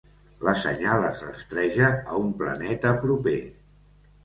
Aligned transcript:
La 0.45 0.53
senyal 0.61 1.05
es 1.09 1.21
rastreja 1.25 1.91
a 2.15 2.19
un 2.23 2.33
planeta 2.41 2.97
proper. 3.07 3.39